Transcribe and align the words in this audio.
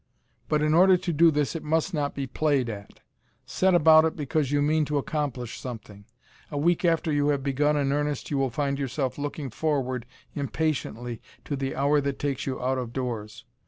But 0.49 0.63
in 0.63 0.73
order 0.73 0.97
to 0.97 1.13
do 1.13 1.29
this 1.29 1.55
it 1.55 1.61
must 1.61 1.93
not 1.93 2.15
be 2.15 2.25
"played 2.25 2.69
at." 2.71 3.01
Set 3.45 3.75
about 3.75 4.03
it 4.03 4.15
because 4.15 4.51
you 4.51 4.59
mean 4.59 4.83
to 4.85 4.97
accomplish 4.97 5.59
something. 5.59 6.05
A 6.49 6.57
week 6.57 6.83
after 6.83 7.11
you 7.11 7.27
have 7.27 7.43
begun 7.43 7.77
in 7.77 7.91
earnest 7.91 8.31
you 8.31 8.39
will 8.39 8.49
find 8.49 8.79
yourself 8.79 9.19
looking 9.19 9.51
forward 9.51 10.07
impatiently 10.33 11.21
to 11.45 11.55
the 11.55 11.75
hour 11.75 12.01
that 12.01 12.17
takes 12.17 12.47
you 12.47 12.59
out 12.59 12.79
of 12.79 12.93
doors. 12.93 13.45